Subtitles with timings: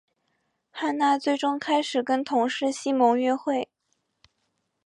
[0.71, 3.69] 汉娜最终开始跟同事西蒙约会。